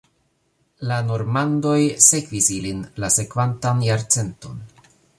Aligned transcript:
La 0.91 0.95
normandoj 1.09 1.75
sekvis 2.07 2.49
ilin 2.57 2.81
la 3.05 3.13
sekvantan 3.21 3.85
jarcenton. 3.93 4.67